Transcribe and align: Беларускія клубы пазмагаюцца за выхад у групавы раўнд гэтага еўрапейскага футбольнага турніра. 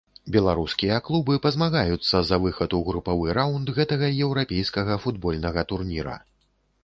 Беларускія 0.35 0.95
клубы 1.07 1.33
пазмагаюцца 1.43 2.17
за 2.29 2.39
выхад 2.45 2.73
у 2.79 2.79
групавы 2.89 3.27
раўнд 3.39 3.67
гэтага 3.79 4.07
еўрапейскага 4.29 4.99
футбольнага 5.03 5.61
турніра. 5.73 6.15